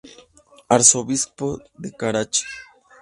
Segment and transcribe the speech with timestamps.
[0.75, 1.47] Arzobispo
[1.81, 2.43] de Karachi.